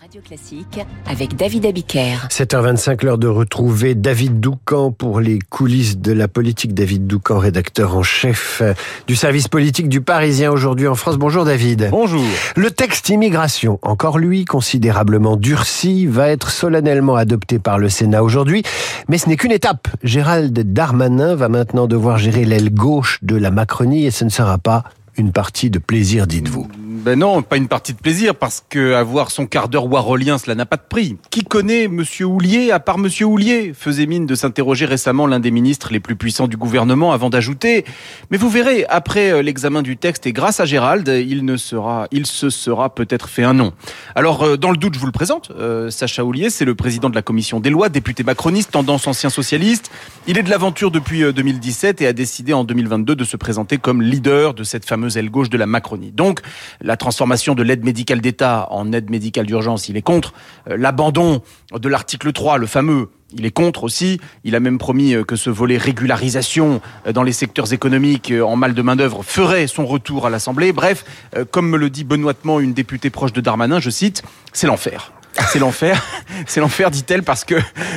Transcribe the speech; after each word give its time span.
Radio 0.00 0.20
Classique 0.20 0.78
avec 1.10 1.34
David 1.34 1.66
Abiker. 1.66 2.28
7h25, 2.30 3.04
l'heure 3.04 3.18
de 3.18 3.26
retrouver 3.26 3.96
David 3.96 4.38
Doucan 4.38 4.92
pour 4.92 5.18
les 5.18 5.40
coulisses 5.40 5.98
de 5.98 6.12
la 6.12 6.28
politique. 6.28 6.72
David 6.72 7.08
Doucan, 7.08 7.38
rédacteur 7.38 7.96
en 7.96 8.04
chef 8.04 8.62
du 9.08 9.16
service 9.16 9.48
politique 9.48 9.88
du 9.88 10.00
Parisien 10.00 10.52
aujourd'hui 10.52 10.86
en 10.86 10.94
France. 10.94 11.16
Bonjour 11.16 11.44
David. 11.44 11.88
Bonjour. 11.90 12.22
Le 12.54 12.70
texte 12.70 13.08
immigration, 13.08 13.80
encore 13.82 14.18
lui 14.18 14.44
considérablement 14.44 15.36
durci, 15.36 16.06
va 16.06 16.28
être 16.28 16.50
solennellement 16.50 17.16
adopté 17.16 17.58
par 17.58 17.80
le 17.80 17.88
Sénat 17.88 18.22
aujourd'hui. 18.22 18.62
Mais 19.08 19.18
ce 19.18 19.28
n'est 19.28 19.36
qu'une 19.36 19.52
étape. 19.52 19.88
Gérald 20.04 20.56
Darmanin 20.72 21.34
va 21.34 21.48
maintenant 21.48 21.88
devoir 21.88 22.18
gérer 22.18 22.44
l'aile 22.44 22.72
gauche 22.72 23.18
de 23.22 23.34
la 23.34 23.50
Macronie 23.50 24.06
et 24.06 24.12
ce 24.12 24.24
ne 24.24 24.30
sera 24.30 24.58
pas 24.58 24.84
une 25.16 25.32
partie 25.32 25.70
de 25.70 25.80
plaisir, 25.80 26.28
dites-vous. 26.28 26.68
Ben 26.98 27.16
non, 27.16 27.42
pas 27.42 27.56
une 27.56 27.68
partie 27.68 27.92
de 27.92 27.98
plaisir, 27.98 28.34
parce 28.34 28.64
que 28.68 28.94
avoir 28.94 29.30
son 29.30 29.46
quart 29.46 29.68
d'heure 29.68 29.86
warolien, 29.86 30.36
cela 30.36 30.56
n'a 30.56 30.66
pas 30.66 30.76
de 30.76 30.82
prix. 30.88 31.16
Qui 31.30 31.44
connaît 31.44 31.86
Monsieur 31.86 32.26
Houlier 32.26 32.72
à 32.72 32.80
part 32.80 32.98
Monsieur 32.98 33.26
Houlier? 33.26 33.72
Faisait 33.72 34.06
mine 34.06 34.26
de 34.26 34.34
s'interroger 34.34 34.84
récemment 34.84 35.28
l'un 35.28 35.38
des 35.38 35.52
ministres 35.52 35.92
les 35.92 36.00
plus 36.00 36.16
puissants 36.16 36.48
du 36.48 36.56
gouvernement 36.56 37.12
avant 37.12 37.30
d'ajouter. 37.30 37.84
Mais 38.32 38.36
vous 38.36 38.48
verrez, 38.48 38.84
après 38.88 39.30
euh, 39.30 39.42
l'examen 39.42 39.82
du 39.82 39.96
texte 39.96 40.26
et 40.26 40.32
grâce 40.32 40.58
à 40.58 40.64
Gérald, 40.64 41.06
il 41.06 41.44
ne 41.44 41.56
sera, 41.56 42.08
il 42.10 42.26
se 42.26 42.50
sera 42.50 42.92
peut-être 42.92 43.28
fait 43.28 43.44
un 43.44 43.54
nom. 43.54 43.72
Alors, 44.16 44.42
euh, 44.42 44.56
dans 44.56 44.72
le 44.72 44.76
doute, 44.76 44.94
je 44.94 44.98
vous 44.98 45.06
le 45.06 45.12
présente. 45.12 45.52
Euh, 45.56 45.90
Sacha 45.90 46.24
Houlier, 46.24 46.50
c'est 46.50 46.64
le 46.64 46.74
président 46.74 47.10
de 47.10 47.14
la 47.14 47.22
commission 47.22 47.60
des 47.60 47.70
lois, 47.70 47.90
député 47.90 48.24
macroniste, 48.24 48.72
tendance 48.72 49.06
ancien 49.06 49.30
socialiste. 49.30 49.92
Il 50.26 50.36
est 50.36 50.42
de 50.42 50.50
l'aventure 50.50 50.90
depuis 50.90 51.20
2017 51.32 52.02
et 52.02 52.08
a 52.08 52.12
décidé 52.12 52.52
en 52.54 52.64
2022 52.64 53.14
de 53.14 53.24
se 53.24 53.36
présenter 53.36 53.78
comme 53.78 54.02
leader 54.02 54.52
de 54.52 54.64
cette 54.64 54.84
fameuse 54.84 55.16
aile 55.16 55.30
gauche 55.30 55.48
de 55.48 55.56
la 55.56 55.66
Macronie. 55.66 56.10
Donc, 56.10 56.40
la 56.88 56.96
transformation 56.96 57.54
de 57.54 57.62
l'aide 57.62 57.84
médicale 57.84 58.22
d'État 58.22 58.66
en 58.70 58.94
aide 58.94 59.10
médicale 59.10 59.44
d'urgence, 59.44 59.90
il 59.90 59.98
est 59.98 60.02
contre. 60.02 60.32
Euh, 60.70 60.78
l'abandon 60.78 61.42
de 61.70 61.86
l'article 61.86 62.32
3, 62.32 62.56
le 62.56 62.66
fameux, 62.66 63.10
il 63.36 63.44
est 63.44 63.50
contre 63.50 63.84
aussi. 63.84 64.18
Il 64.42 64.56
a 64.56 64.60
même 64.60 64.78
promis 64.78 65.14
euh, 65.14 65.22
que 65.22 65.36
ce 65.36 65.50
volet 65.50 65.76
régularisation 65.76 66.80
euh, 67.06 67.12
dans 67.12 67.24
les 67.24 67.32
secteurs 67.32 67.74
économiques 67.74 68.32
en 68.42 68.56
mal 68.56 68.72
de 68.72 68.80
main-d'œuvre 68.80 69.22
ferait 69.22 69.66
son 69.66 69.84
retour 69.84 70.24
à 70.24 70.30
l'Assemblée. 70.30 70.72
Bref, 70.72 71.04
comme 71.50 71.68
me 71.68 71.76
le 71.76 71.90
dit 71.90 72.04
benoîtement 72.04 72.58
une 72.58 72.72
députée 72.72 73.10
proche 73.10 73.34
de 73.34 73.42
Darmanin, 73.42 73.80
je 73.80 73.90
cite, 73.90 74.22
c'est 74.54 74.66
l'enfer. 74.66 75.12
C'est 75.50 75.58
l'enfer. 75.58 76.04
C'est 76.46 76.60
l'enfer, 76.60 76.90
dit-elle, 76.90 77.22
parce 77.22 77.44
que, 77.44 77.54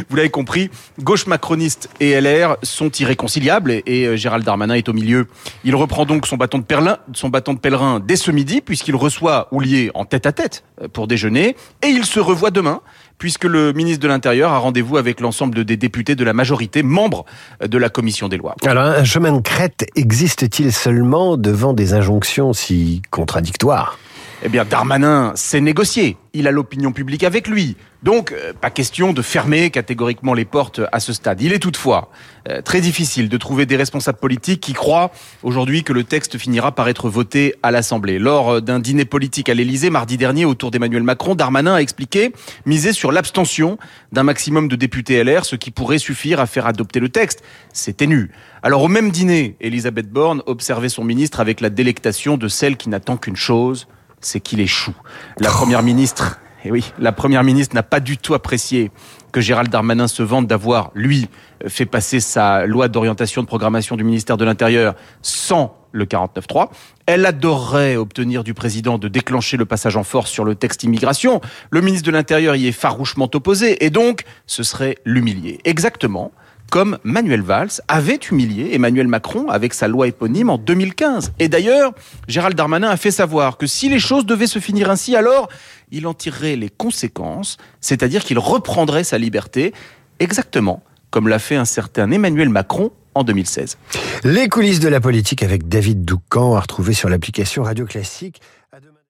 vous 0.09 0.15
l'avez 0.15 0.29
compris, 0.29 0.69
gauche 0.99 1.27
macroniste 1.27 1.89
et 1.99 2.19
LR 2.19 2.55
sont 2.63 2.89
irréconciliables 2.89 3.71
et, 3.85 4.05
euh, 4.05 4.15
Gérald 4.15 4.45
Darmanin 4.45 4.75
est 4.75 4.87
au 4.87 4.93
milieu. 4.93 5.27
Il 5.63 5.75
reprend 5.75 6.05
donc 6.05 6.25
son 6.27 6.37
bâton 6.37 6.59
de, 6.59 6.65
son 7.13 7.29
bâton 7.29 7.53
de 7.53 7.59
pèlerin 7.59 7.99
dès 7.99 8.15
ce 8.15 8.31
midi, 8.31 8.61
puisqu'il 8.61 8.95
reçoit 8.95 9.49
Houlier 9.51 9.91
en 9.95 10.05
tête 10.05 10.25
à 10.25 10.31
tête 10.31 10.63
euh, 10.81 10.87
pour 10.87 11.07
déjeuner, 11.07 11.55
et 11.83 11.87
il 11.87 12.05
se 12.05 12.19
revoit 12.21 12.51
demain, 12.51 12.81
puisque 13.17 13.43
le 13.43 13.73
ministre 13.73 14.01
de 14.01 14.07
l'Intérieur 14.07 14.51
a 14.53 14.57
rendez-vous 14.57 14.97
avec 14.97 15.19
l'ensemble 15.19 15.65
des 15.65 15.77
députés 15.77 16.15
de 16.15 16.23
la 16.23 16.33
majorité, 16.33 16.83
membres 16.83 17.25
euh, 17.61 17.67
de 17.67 17.77
la 17.77 17.89
commission 17.89 18.29
des 18.29 18.37
lois. 18.37 18.55
Alors, 18.65 18.85
un 18.85 19.03
chemin 19.03 19.33
de 19.33 19.41
crête 19.41 19.85
existe-t-il 19.95 20.71
seulement 20.71 21.35
devant 21.35 21.73
des 21.73 21.93
injonctions 21.93 22.53
si 22.53 23.01
contradictoires? 23.11 23.97
Eh 24.43 24.49
bien, 24.49 24.65
Darmanin 24.65 25.33
s'est 25.35 25.61
négocié. 25.61 26.17
Il 26.33 26.47
a 26.47 26.51
l'opinion 26.51 26.91
publique 26.91 27.23
avec 27.23 27.47
lui. 27.47 27.75
Donc, 28.01 28.31
euh, 28.31 28.53
pas 28.59 28.71
question 28.71 29.13
de 29.13 29.21
fermer 29.21 29.69
catégoriquement 29.69 30.33
les 30.33 30.45
portes 30.45 30.81
à 30.91 30.99
ce 30.99 31.13
stade. 31.13 31.41
Il 31.41 31.53
est 31.53 31.59
toutefois 31.59 32.09
euh, 32.49 32.63
très 32.63 32.81
difficile 32.81 33.29
de 33.29 33.37
trouver 33.37 33.67
des 33.67 33.75
responsables 33.75 34.17
politiques 34.17 34.61
qui 34.61 34.73
croient 34.73 35.11
aujourd'hui 35.43 35.83
que 35.83 35.93
le 35.93 36.03
texte 36.03 36.39
finira 36.39 36.71
par 36.71 36.89
être 36.89 37.09
voté 37.09 37.53
à 37.61 37.69
l'Assemblée. 37.69 38.17
Lors 38.17 38.49
euh, 38.49 38.61
d'un 38.61 38.79
dîner 38.79 39.05
politique 39.05 39.49
à 39.49 39.53
l'Élysée 39.53 39.91
mardi 39.91 40.17
dernier 40.17 40.45
autour 40.45 40.71
d'Emmanuel 40.71 41.03
Macron, 41.03 41.35
Darmanin 41.35 41.75
a 41.75 41.81
expliqué 41.81 42.33
miser 42.65 42.93
sur 42.93 43.11
l'abstention 43.11 43.77
d'un 44.11 44.23
maximum 44.23 44.67
de 44.67 44.75
députés 44.75 45.23
LR, 45.23 45.45
ce 45.45 45.55
qui 45.55 45.69
pourrait 45.69 45.99
suffire 45.99 46.39
à 46.39 46.47
faire 46.47 46.65
adopter 46.65 46.99
le 46.99 47.09
texte. 47.09 47.43
C'est 47.73 47.97
ténu. 47.97 48.31
Alors 48.63 48.81
au 48.81 48.87
même 48.87 49.11
dîner, 49.11 49.55
Elisabeth 49.61 50.09
Borne 50.09 50.41
observait 50.47 50.89
son 50.89 51.03
ministre 51.03 51.39
avec 51.39 51.61
la 51.61 51.69
délectation 51.69 52.37
de 52.37 52.47
celle 52.47 52.77
qui 52.77 52.89
n'attend 52.89 53.17
qu'une 53.17 53.35
chose, 53.35 53.87
c'est 54.21 54.39
qu'il 54.39 54.59
échoue. 54.59 54.95
La 55.39 55.49
première 55.49 55.83
ministre, 55.83 56.39
eh 56.63 56.71
oui, 56.71 56.93
la 56.99 57.11
première 57.11 57.43
ministre 57.43 57.75
n'a 57.75 57.83
pas 57.83 57.99
du 57.99 58.17
tout 58.17 58.33
apprécié 58.33 58.91
que 59.31 59.41
Gérald 59.41 59.69
Darmanin 59.69 60.07
se 60.07 60.23
vante 60.23 60.47
d'avoir, 60.47 60.91
lui, 60.93 61.29
fait 61.67 61.85
passer 61.85 62.19
sa 62.19 62.65
loi 62.65 62.87
d'orientation 62.87 63.41
de 63.41 63.47
programmation 63.47 63.95
du 63.95 64.03
ministère 64.03 64.37
de 64.37 64.45
l'Intérieur 64.45 64.95
sans 65.21 65.77
le 65.91 66.05
49.3. 66.05 66.69
Elle 67.05 67.25
adorerait 67.25 67.95
obtenir 67.95 68.43
du 68.43 68.53
président 68.53 68.97
de 68.97 69.07
déclencher 69.07 69.57
le 69.57 69.65
passage 69.65 69.97
en 69.97 70.03
force 70.03 70.31
sur 70.31 70.45
le 70.45 70.55
texte 70.55 70.83
immigration. 70.83 71.41
Le 71.69 71.81
ministre 71.81 72.05
de 72.05 72.11
l'Intérieur 72.11 72.55
y 72.55 72.67
est 72.67 72.71
farouchement 72.71 73.29
opposé 73.33 73.83
et 73.83 73.89
donc 73.89 74.23
ce 74.45 74.63
serait 74.63 74.97
l'humilier. 75.05 75.59
Exactement 75.65 76.31
comme 76.71 76.97
Manuel 77.03 77.41
Valls 77.41 77.81
avait 77.89 78.19
humilié 78.31 78.73
Emmanuel 78.73 79.07
Macron 79.07 79.49
avec 79.49 79.73
sa 79.73 79.89
loi 79.89 80.07
éponyme 80.07 80.49
en 80.49 80.57
2015. 80.57 81.33
Et 81.37 81.49
d'ailleurs, 81.49 81.91
Gérald 82.29 82.55
Darmanin 82.55 82.89
a 82.89 82.97
fait 82.97 83.11
savoir 83.11 83.57
que 83.57 83.67
si 83.67 83.89
les 83.89 83.99
choses 83.99 84.25
devaient 84.25 84.47
se 84.47 84.59
finir 84.59 84.89
ainsi, 84.89 85.15
alors 85.15 85.49
il 85.91 86.07
en 86.07 86.13
tirerait 86.13 86.55
les 86.55 86.69
conséquences, 86.69 87.57
c'est-à-dire 87.81 88.23
qu'il 88.23 88.39
reprendrait 88.39 89.03
sa 89.03 89.17
liberté, 89.17 89.73
exactement 90.19 90.81
comme 91.11 91.27
l'a 91.27 91.39
fait 91.39 91.57
un 91.57 91.65
certain 91.65 92.09
Emmanuel 92.09 92.47
Macron 92.47 92.91
en 93.15 93.25
2016. 93.25 93.77
Les 94.23 94.47
coulisses 94.47 94.79
de 94.79 94.87
la 94.87 95.01
politique 95.01 95.43
avec 95.43 95.67
David 95.67 96.05
Doucan 96.05 96.55
à 96.55 96.61
retrouver 96.61 96.93
sur 96.93 97.09
l'application 97.09 97.63
Radio 97.63 97.85
Classique. 97.85 98.41